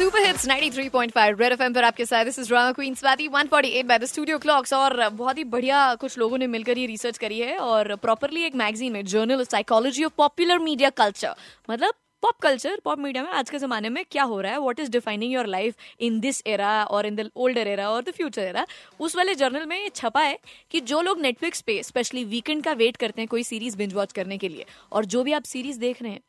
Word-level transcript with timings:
Super 0.00 0.24
hits 0.24 0.46
93.5 0.48 1.40
red 1.40 1.52
FM 1.52 1.72
पर 1.74 1.84
आपके 1.84 2.04
साथ। 2.06 2.24
This 2.24 2.38
is 2.38 2.46
drama 2.48 2.72
queen 2.72 2.94
Swati 2.94 3.26
148 3.28 3.84
by 3.86 3.98
the 3.98 4.04
studio 4.04 4.38
clocks 4.38 4.72
और 4.72 5.08
बहुत 5.08 5.38
ही 5.38 5.44
बढ़िया 5.44 5.94
कुछ 5.94 6.16
लोगों 6.18 6.38
ने 6.38 6.46
मिलकर 6.46 6.78
ये 6.78 6.86
रिसर्च 6.86 7.18
करी 7.18 7.40
है 7.40 7.58
और 7.58 7.94
प्रॉपरली 7.96 8.44
एक 8.44 8.54
मैगजीन 8.56 8.92
में 8.92 9.04
journal 9.06 9.44
psychology 9.44 10.04
of 10.04 10.12
popular 10.18 10.58
media 10.58 10.90
culture 10.92 11.34
मतलब 11.70 11.94
पॉप 12.22 12.38
कल्चर 12.42 12.80
पॉप 12.84 12.98
मीडिया 12.98 13.24
में 13.24 13.30
आज 13.32 13.50
के 13.50 13.58
जमाने 13.58 13.88
में 13.88 14.04
क्या 14.10 14.22
हो 14.24 14.40
रहा 14.40 14.52
है? 14.52 14.60
What 14.60 14.80
is 14.80 14.90
defining 14.90 15.32
your 15.32 15.46
life 15.48 15.76
in 16.00 16.18
this 16.20 16.42
era 16.46 16.72
और 16.84 17.06
इन 17.06 17.16
द 17.16 17.30
ओल्डर 17.36 17.68
एरा 17.68 17.90
और 17.90 18.02
द 18.02 18.10
फ्यूचर 18.12 18.42
एरा 18.42 18.66
उस 19.00 19.16
वाले 19.16 19.34
जर्नल 19.36 19.66
में 19.66 19.78
ये 19.78 19.88
छपा 19.94 20.20
है 20.22 20.38
कि 20.70 20.80
जो 20.82 21.02
लोग 21.02 21.20
नेटफ्लिक्स 21.20 21.60
पे 21.60 21.82
स्पेशली 21.82 22.24
वीकेंड 22.26 22.64
का 22.64 22.72
वेट 22.74 22.96
करते 22.96 23.20
हैं 23.20 23.28
कोई 23.28 23.42
सीरीज़ 23.44 23.76
बिंज 23.76 23.94
वॉच 23.94 24.12
करने 24.12 24.38
के 24.38 24.48
लिए 24.48 24.66
और 24.92 25.04
जो 25.06 25.22
भी 25.22 25.32
आप 25.32 25.42
सीरीज़ 25.46 25.80
देख 25.80 26.02
रहे 26.02 26.12
हैं 26.12 26.20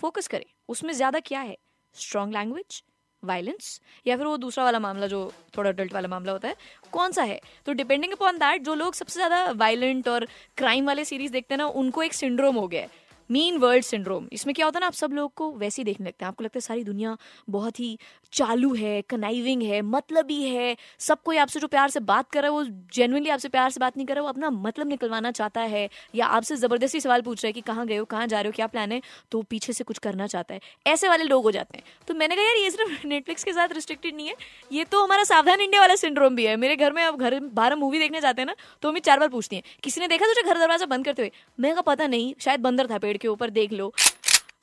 फोकस 0.00 0.28
करें। 0.28 0.46
उसमें 0.68 0.92
ज़्यादा 0.94 1.20
क्या 1.20 1.40
है? 1.40 1.56
स्ट्रॉन्ग 1.94 2.34
लैंग्वेज 2.34 2.82
वायलेंस 3.22 3.80
या 4.06 4.16
फिर 4.16 4.26
वो 4.26 4.36
दूसरा 4.36 4.64
वाला 4.64 4.78
मामला 4.78 5.06
जो 5.06 5.32
थोड़ा 5.56 5.70
अडल्ट 5.70 5.92
वाला 5.92 6.08
मामला 6.08 6.32
होता 6.32 6.48
है, 6.48 6.56
कौन 6.92 7.12
सा 7.12 7.22
है? 7.22 7.40
तो 7.66 7.72
डिपेंडिंग 7.72 8.12
अपॉन 8.12 8.38
दैट 8.38 8.62
जो 8.62 8.74
लोग 8.74 8.94
सबसे 8.94 9.18
ज़्यादा 9.18 9.50
वायलेंट 9.56 10.08
और 10.08 10.26
क्राइम 10.56 10.86
वाले 10.86 11.04
सीरीज़ 11.04 11.32
देखते 11.32 11.54
हैं 11.54 11.58
ना, 11.58 11.66
उनको 11.66 12.02
एक 12.02 12.12
सिंड्रोम 12.12 12.56
हो 12.56 12.66
गया 12.68 12.82
है। 12.82 13.01
मीन 13.30 13.56
वर्ल्ड 13.56 13.84
सिंड्रोम 13.84 14.26
इसमें 14.32 14.54
क्या 14.54 14.66
होता 14.66 14.78
है 14.78 14.80
ना, 14.80 14.86
आप 14.86 14.92
सब 14.92 15.12
लोग 15.12 15.34
को 15.34 15.50
वैसे 15.52 15.82
ही 15.82 15.84
देखने 15.84 16.06
लगते 16.06 16.24
हैं। 16.24 16.28
आपको 16.28 16.44
लगता 16.44 16.56
है 16.56 16.60
सारी 16.60 16.84
दुनिया 16.84 17.16
बहुत 17.50 17.80
ही 17.80 17.98
चालू 18.32 18.72
है 18.74 19.00
कनाइविंग 19.02 19.62
है, 19.62 19.80
मतलबी 19.82 20.42
है। 20.44 20.76
सब 21.00 21.22
कोई 21.22 21.36
आपसे 21.36 21.60
जो 21.60 21.66
प्यार 21.68 21.90
से 21.90 22.00
बात 22.02 22.30
कर 22.30 22.42
रहा 22.42 22.50
है, 22.50 22.56
वो 22.56 22.64
जेनुअनली 22.94 23.30
आपसे 23.30 23.48
प्यार 23.48 23.70
से 23.70 23.80
बात 23.80 23.96
नहीं 23.96 24.06
कर 24.06 24.14
रहा, 24.14 24.22
वो 24.22 24.28
अपना 24.28 24.50
मतलब 24.50 24.88
निकलवाना 24.88 25.30
चाहता 25.30 25.60
है। 25.60 25.88
या 26.14 26.26
आपसे 26.28 26.56
ज़बरदस्ती 26.56 27.00
सवाल 27.00 27.22
पूछ 27.22 27.42
रहा 27.44 27.48
है 27.48 27.52
कि 27.52 27.60
कहाँ 27.62 27.86
गए 27.86 27.96
हो, 27.96 28.04
कहाँ 28.04 28.26
जा 28.26 28.40
रहे 28.40 28.48
हो, 28.48 28.52
क्या 28.56 28.66
प्लान 28.66 28.92
है 28.92 29.00
तो 29.32 29.42
पीछे 29.42 29.72
से 29.72 29.84
कुछ 29.84 29.98
करना 29.98 30.26
चाहता 30.26 30.54
है। 30.54 30.60
ऐसे 30.86 31.08
वाले 31.08 31.24
लोग 31.24 31.44
हो 31.44 31.50
जाते 31.50 31.78
हैं। 31.78 31.84
तो 32.08 32.14
मैंने 32.14 32.36
कहा, 32.36 32.44
यार, 32.44 32.56
ये 32.56 32.70
सिर्फ़ 32.70 33.06
नेटफ्लिक्स 33.06 33.44
के 33.44 33.52
साथ 33.52 33.72
रिस्ट्रिक्टेड 33.72 34.16
नहीं 34.16 34.28
है। 34.28 34.34
ये 34.72 34.84
तो 34.84 35.02
हमारा 35.04 35.24
सावधान 35.24 35.60
इंडिया 35.60 35.80
वाला 35.80 35.94
सिंड्रोम 35.96 36.36
भी 36.36 36.44
है। 36.46 36.56
मेरे 36.56 36.76
घर 36.76 36.92
में 36.92 37.02
अब 37.04 37.18
घर 37.18 37.38
बाहर 37.52 37.76
मूवी 37.76 37.98
देखने 37.98 38.20
जाते 38.20 38.42
हैं 38.42 38.46
ना 38.46 38.54
तो 38.82 38.88
हमें 38.88 39.00
चार 39.00 39.18
बार 39.18 39.28
पूछती 39.28 39.56
है, 39.56 39.62
किसी 39.82 40.00
ने 40.00 40.08
देखा 40.08 40.26
तुझे 40.26 40.42
घर 40.42 40.58
दरवाज़ा 40.58 40.86
बंद 40.86 41.04
करते 41.04 41.22
हुए? 41.22 41.30
मैं 41.58 41.72
कहा, 41.72 41.82
पता 41.82 42.06
नहीं, 42.06 42.34
शायद 42.40 42.60
बंदर 42.60 42.86
था 42.86 42.98
पेड़ 42.98 43.11
के 43.18 43.28
ऊपर 43.28 43.50
देख 43.50 43.72
लो। 43.72 43.92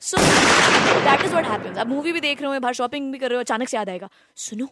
So 0.02 0.16
that 0.16 1.24
is 1.24 1.34
what 1.34 1.44
happens 1.44 1.78
अब 1.78 1.88
मूवी 1.88 2.12
भी 2.12 2.20
देख 2.20 2.42
रहे 2.42 2.52
हो 2.52 2.60
बाहर 2.60 2.74
शॉपिंग 2.74 3.12
भी 3.12 3.18
कर 3.18 3.28
रहे 3.28 3.36
हो 3.36 3.40
अचानक 3.40 3.68
से 3.68 3.76
याद 3.76 3.88
आएगा। 3.88 4.08
सुनो 4.36 4.68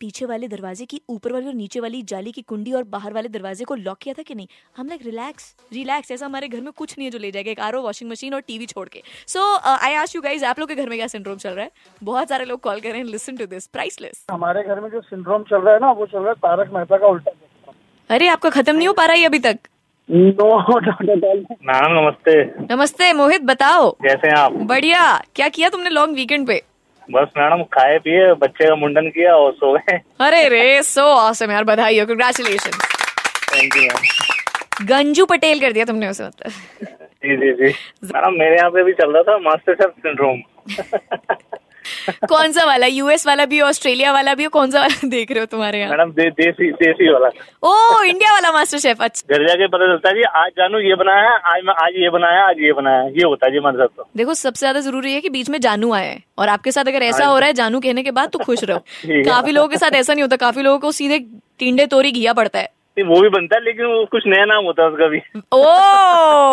पीछे 0.00 0.26
वाले 0.26 0.46
दरवाजे 0.48 0.84
की 0.84 1.00
ऊपर 1.10 1.32
वाली 1.32 1.46
और 1.46 1.54
नीचे 1.54 1.80
वाली 1.80 2.02
जाली 2.02 2.30
की 2.32 2.42
कुंडी 2.42 2.72
और 2.72 2.82
बाहर 2.84 3.12
वाले 3.12 3.28
दरवाजे 3.28 3.64
को 3.64 3.74
लॉक 3.74 3.98
किया 3.98 4.14
था 4.14 4.22
कि 4.22 4.34
नहीं? 4.34 4.46
हम 4.76 4.88
लाइक 4.88 5.00
रिलैक्स 5.04 5.44
रिलैक्स 5.72 6.10
ऐसा 6.10 6.26
हमारे 6.26 6.48
घर 6.48 6.60
में 6.60 6.72
कुछ 6.72 6.94
नहीं 6.98 7.06
है 7.06 7.10
जो 7.10 7.18
ले 7.18 7.30
जाएगा 7.30 7.50
एक 7.50 7.60
आर 7.60 7.76
वॉशिंग 7.76 8.10
मशीन 8.10 8.34
और 8.34 8.40
टीवी 8.40 8.66
छोड़ 8.66 8.88
के। 8.88 9.02
सो 9.26 9.44
आई 9.58 9.94
आश 9.94 10.14
यू 10.16 10.22
गाइज़ 10.22 10.44
आप 10.44 10.58
लोग 10.58 10.68
के 10.68 10.74
घर 10.74 10.88
में 10.88 10.98
क्या 10.98 11.06
सिंड्रोम 11.06 11.36
चल 11.36 11.50
रहा 11.50 11.64
है? 11.64 11.70
बहुत 12.02 12.28
सारे 12.28 12.44
लोग 12.44 12.60
कॉल 12.60 12.80
करें 12.80 13.02
लिसन 13.04 13.36
टू 13.36 13.46
दिस 13.46 13.66
प्राइसलेस 13.68 14.24
हमारे 14.30 14.62
घर 14.62 14.80
में 14.80 14.90
जो 14.90 15.00
सिंड्रोम 15.02 15.42
चल 15.42 15.60
रहा 15.60 15.74
है 15.74 15.80
ना 15.80 15.90
वो 15.92 16.06
चल 16.06 16.18
रहा 16.18 16.28
है 16.28 16.34
तारक 16.38 16.72
मेहता 16.74 16.96
का 16.96 17.06
उल्टा। 17.06 17.32
अरे 18.10 18.28
आपका 18.28 18.50
खत्म 18.50 18.76
नहीं 18.76 18.88
हो 18.88 18.94
पा 18.94 19.04
रहा 19.04 19.16
है 19.16 19.24
अभी 19.24 19.38
तक? 19.38 19.58
नो 20.08 20.46
मैम 21.66 21.92
नमस्ते। 21.98 22.32
नमस्ते 22.74 23.12
मोहित 23.12 23.42
बताओ। 23.42 23.90
कैसे 24.02 24.28
हैं 24.28 24.34
आप? 24.36 24.52
बढ़िया। 24.70 25.02
क्या 25.36 25.48
किया 25.48 25.68
तुमने 25.68 25.90
लॉन्ग 25.90 26.16
वीकेंड 26.16 26.46
पे? 26.46 26.60
बस 27.10 27.28
मैडम 27.38 27.62
खाए 27.74 27.98
पिए 27.98 28.32
बच्चे 28.42 28.68
का 28.68 28.74
मुंडन 28.76 29.08
किया 29.10 29.34
और 29.36 29.52
सो 29.52 29.72
गए। 29.76 29.96
अरे 30.26 30.48
रे 30.48 30.82
सो 30.82 31.02
ऑसम 31.02 31.50
यार 31.50 31.64
बधाई 31.64 31.98
हो 32.00 32.06
congratulation 32.06 32.78
thank 33.54 33.76
you 33.76 33.82
ma'am 33.82 34.86
Ganju 34.86 35.24
Patel 35.32 35.60
कर 35.60 35.72
दिया 35.72 35.84
तुमने 35.84 36.08
उसे 36.08 36.24
मतलब। 36.24 36.50
जी 37.24 37.36
जी 37.36 37.52
जी। 37.52 37.72
मैडम 38.14 38.38
मेरे 38.38 38.56
यहाँ 38.56 38.70
पे 38.70 38.82
भी 38.84 38.92
चल 39.00 39.12
रहा 39.12 39.22
था 39.22 39.38
मास्टर 39.48 39.74
शेफ 39.74 39.94
सिंड्रोम। 40.06 40.40
कौन 42.28 42.52
सा 42.52 42.64
वाला 42.66 42.86
यूएस 42.86 43.26
वाला 43.26 43.44
भी 43.46 43.60
ऑस्ट्रेलिया 43.62 44.12
वाला 44.12 44.34
भी 44.34 44.44
हो 44.44 44.50
कौन 44.50 44.70
सा 44.70 44.80
वाला 44.80 45.08
देख 45.14 45.30
रहे 45.30 45.40
हो 45.40 45.46
तुम्हारे 45.46 45.80
यहाँ? 45.80 45.90
मैडम 45.90 46.10
दे, 46.12 46.28
देसी 46.30 46.70
देसी 46.72 47.12
वाला। 47.12 47.28
ओ 47.62 48.02
इंडिया 48.04 48.32
वाला 48.32 48.52
मास्टर 48.52 48.78
शेफ 48.78 49.02
अच्छा। 49.02 49.34
घर 49.36 49.46
जाके 49.48 49.66
पता 49.68 49.86
चलता 49.92 50.08
है 50.08 50.14
जी 50.14 50.22
आज 50.42 50.50
जानू 50.58 50.78
ये 50.88 50.94
बनाया 51.04 51.30
आज 51.54 51.62
मैं 51.66 51.74
आज 51.84 52.00
ये 52.02 52.10
बनाया 52.10 52.44
आज 52.48 52.60
ये 52.64 52.72
बनाया 52.72 53.02
ये 53.18 53.24
होता 53.24 53.46
है 53.46 53.52
जी 53.52 53.58
हमारे 53.58 53.78
साथ 53.78 53.96
तो। 53.96 54.08
देखो 54.16 54.34
सबसे 54.34 54.58
ज़्यादा 54.58 54.80
ज़रूरी 54.80 55.12
है 55.14 55.20
की 55.20 55.28
बीच 55.30 55.50
में 55.50 55.60
जानू 55.60 55.92
आए 55.94 56.20
और 56.38 56.48
आपके 56.48 56.72
साथ 56.72 56.88
अगर 56.88 57.02
ऐसा 57.02 57.26
हो 57.26 57.38
रहा 57.38 57.46
है 57.46 57.52
जानू 57.54 57.80
कहने 57.80 58.02
के 58.02 58.10
बाद 58.10 58.30
तो 58.32 58.38
खुश 58.38 58.64
रहो। 58.64 58.78
काफ़ी 59.30 59.52
लोगों 59.52 59.68
के 59.68 59.76
साथ 59.76 59.94
ऐसा 59.94 60.12
नहीं 60.12 60.22
होता 60.22 60.36
काफ़ी 60.36 60.62
लोगों 60.62 60.78
को 60.78 60.92
सीधे 60.92 61.18
टिंडे 61.58 61.86
तोरी 61.86 62.12
घिया 62.12 62.32
पड़ता 62.32 62.58
है। 62.58 62.68
नहीं, 62.98 63.08
वो 63.08 63.20
भी 63.20 63.28
बनता 63.28 63.56
है 63.56 63.64
लेकिन 63.64 63.86
वो 63.86 64.04
कुछ 64.04 64.22
नया 64.26 64.44
नाम 64.44 64.64
होता 64.64 64.82
है 64.82 64.88
उसका 64.88 65.06
भी। 65.06 65.18
ओ 65.52 65.62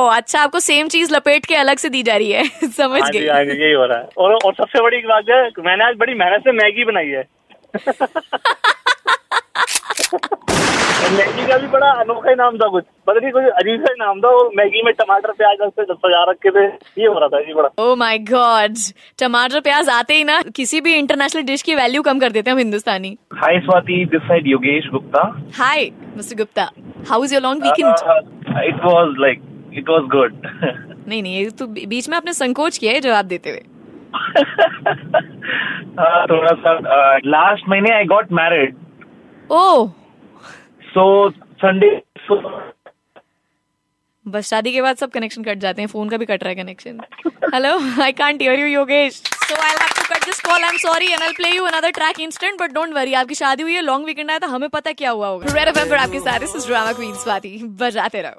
अच्छा 0.07 0.41
आपको 0.41 0.59
सेम 0.59 0.87
चीज़ 0.87 1.13
लपेट 1.15 1.45
के 1.45 1.55
अलग 1.55 1.77
से 1.77 1.89
दी 1.89 2.03
जा 2.03 2.15
रही 2.15 2.31
है। 2.31 2.43
समझ 2.77 3.01
गए 3.11 3.19
गई। 3.19 3.27
हाँ 3.27 3.43
यही 3.43 3.71
हो 3.71 3.85
रहा 3.85 3.97
है। 3.97 4.09
और 4.17 4.33
और 4.45 4.53
सबसे 4.53 4.81
बड़ी 4.81 4.97
बात 4.97 5.23
है 5.29 5.49
मैंने 5.59 5.85
आज 5.85 5.95
बड़ी 5.97 6.13
मेहनत 6.13 6.41
से 6.41 6.51
मैगी 6.51 6.85
बनाई 6.85 7.07
है। 7.07 7.23
मैगी 11.17 11.45
का 11.47 11.57
भी 11.57 11.67
बड़ा 11.67 11.87
अनोखा 12.01 12.29
ही 12.29 12.35
नाम 12.35 12.57
था 12.57 12.67
कुछ। 12.67 12.83
पता 13.07 13.19
नहीं 13.19 13.31
कुछ 13.31 13.43
अजीब 13.43 13.81
सा 13.81 13.91
ही 13.91 13.95
नाम 13.99 14.19
था। 14.21 14.27
और 14.27 14.49
मैगी 14.55 14.81
में 14.85 14.93
टमाटर 14.93 15.31
प्याज 15.31 15.57
सजा 15.79 16.23
रखे 16.31 16.49
थे। 16.49 16.65
ये 17.01 17.07
हो 17.07 17.19
रहा 17.19 17.27
था 17.27 17.41
जी 17.41 17.53
बड़ा। 17.53 17.69
ओ 17.83 17.95
माय 17.95 18.17
गॉड 18.31 18.75
टमाटर 19.19 19.59
प्याज 19.59 19.89
आते 19.89 20.13
ही 20.13 20.23
ना 20.23 20.41
किसी 20.55 20.81
भी 20.81 20.93
इंटरनेशनल 20.95 21.43
डिश 21.43 21.61
की 21.61 21.75
वैल्यू 21.75 22.01
कम 22.01 22.19
कर 22.19 22.31
देते 22.31 22.49
हैं 22.49 22.53
हम 22.53 22.59
Hindustani. 22.59 23.17
Hi 23.43 23.53
Swati, 23.67 23.99
this 24.13 24.23
side 24.29 24.49
Yogesh 24.53 24.89
Gupta. 24.95 25.23
Hi 25.59 25.89
mister 26.17 26.35
Gupta 26.35 26.69
how 27.09 27.23
is 27.23 27.33
your 27.33 27.43
long 27.43 27.63
weekend 27.63 27.87
Uh, 28.49 28.61
it 28.67 28.77
was 28.85 29.09
like, 29.23 29.41
it 29.79 29.89
was 29.93 30.05
good. 30.13 30.31
नहीं 31.07 31.21
नहीं 31.23 31.35
ये 31.35 31.49
तो 31.49 31.65
बीच 31.67 32.09
में 32.09 32.15
आपने 32.17 32.33
संकोच 32.33 32.77
किया 32.77 32.93
है 32.93 32.99
जवाब 32.99 33.25
देते 33.25 33.49
हुए। 33.49 33.59
uh, 35.99 36.23
थोड़ा 36.31 36.53
सा 36.65 36.73
लास्ट 37.25 37.69
महीने 37.69 37.93
I 37.95 38.05
got 38.05 38.31
married 38.31 38.75
oh 39.51 39.91
so 40.89 41.29
Sunday 41.29 41.89
बस, 44.25 44.49
शादी 44.49 44.71
के 44.73 44.81
बाद 44.81 44.97
सब 44.97 45.09
कनेक्शन 45.11 45.43
कट 45.43 45.57
जाते 45.57 45.81
हैं 45.81 45.87
फ़ोन 45.89 46.09
का 46.09 46.17
भी 46.17 46.25
कट 46.25 46.43
रहा 46.43 46.49
है 46.49 46.55
connection 46.55 46.99
hello 47.53 47.71
I 48.03 48.11
can't 48.13 48.41
hear 48.41 48.59
you 48.59 48.67
Yogesh 48.67 49.13
so 49.13 49.55
I 49.55 49.69
have 49.69 49.89
to 49.97 50.03
cut 50.13 50.25
this 50.25 50.39
call 50.41 50.63
I 50.63 50.69
am 50.69 50.77
sorry 50.77 51.11
and 51.11 51.21
I 51.21 51.31
play 51.33 51.49
you 51.49 51.63
another 51.65 51.91
track 51.91 52.19
instant 52.19 52.59
but 52.59 52.71
don't 52.73 52.93
worry 52.95 53.13
आपकी 53.21 53.35
शादी 53.35 53.63
हुई 53.63 53.73
है 53.73 53.81
लॉन्ग 53.81 54.05
वीकेंड 54.05 54.29
आया 54.31 54.39
था, 54.39 54.47
हमें 54.47 54.69
पता 54.69 54.91
क्या 54.91 55.11
हुआ 55.11 55.27
होगा. 55.27 55.53
रेड 55.53 55.67
एफएम 55.67 55.89
पर 55.89 55.97
आपके 55.97 56.19
साथ 56.19 56.39
this 56.39 56.55
is 56.55 56.67
drama 56.67 56.93
queen 56.93 57.13
Swati 57.23 57.51
बजाते 57.81 58.21
रहो. 58.21 58.37